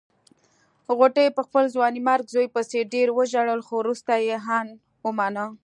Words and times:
غوټۍ 0.97 1.27
په 1.37 1.41
خپل 1.47 1.63
ځوانيمرګ 1.75 2.25
زوی 2.35 2.47
پسې 2.55 2.79
ډېر 2.93 3.07
وژړل 3.17 3.59
خو 3.67 3.75
روسته 3.87 4.13
يې 4.27 4.37
ان 4.57 4.67
ومانه. 5.05 5.45